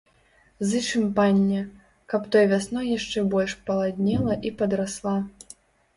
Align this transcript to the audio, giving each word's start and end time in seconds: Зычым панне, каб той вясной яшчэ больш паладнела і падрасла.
Зычым 0.69 1.03
панне, 1.19 1.59
каб 2.13 2.25
той 2.35 2.49
вясной 2.53 2.89
яшчэ 2.97 3.27
больш 3.35 3.53
паладнела 3.69 4.33
і 4.49 4.57
падрасла. 4.63 5.15